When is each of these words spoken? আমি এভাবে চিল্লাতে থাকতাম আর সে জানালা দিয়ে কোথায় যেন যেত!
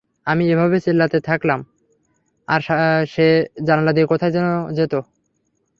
আমি 0.27 0.43
এভাবে 0.53 0.77
চিল্লাতে 0.85 1.17
থাকতাম 1.29 1.59
আর 2.47 2.61
সে 3.07 3.27
জানালা 3.67 3.91
দিয়ে 3.93 4.07
কোথায় 4.07 4.33
যেন 4.35 4.45
যেত! 4.77 4.93